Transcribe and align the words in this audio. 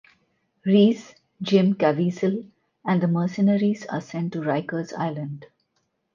Reese 0.65 1.13
(Jim 1.43 1.75
Caviezel) 1.75 2.47
and 2.83 3.01
the 3.03 3.07
mercenaries 3.07 3.85
are 3.85 4.01
sent 4.01 4.33
to 4.33 4.39
Rikers 4.39 4.97
Island. 4.97 5.45